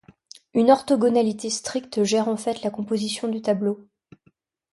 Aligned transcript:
Une 0.55 0.71
orthogonalité 0.71 1.51
stricte 1.51 2.03
gère 2.03 2.27
en 2.27 2.35
fait 2.35 2.63
la 2.63 2.71
composition 2.71 3.27
du 3.27 3.43
tableau. 3.43 3.87